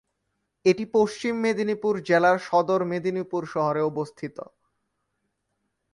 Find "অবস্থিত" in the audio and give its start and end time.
3.81-4.37